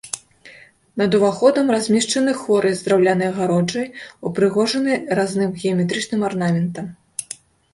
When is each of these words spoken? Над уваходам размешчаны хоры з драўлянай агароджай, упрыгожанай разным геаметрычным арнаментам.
Над 1.01 1.11
уваходам 1.17 1.67
размешчаны 1.75 2.33
хоры 2.39 2.71
з 2.79 2.87
драўлянай 2.87 3.29
агароджай, 3.33 3.85
упрыгожанай 4.31 4.97
разным 5.21 5.49
геаметрычным 5.63 6.21
арнаментам. 6.33 6.85